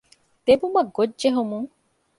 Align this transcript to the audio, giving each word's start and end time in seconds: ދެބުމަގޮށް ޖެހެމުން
ދެބުމަގޮށް 0.45 1.15
ޖެހެމުން 1.21 1.69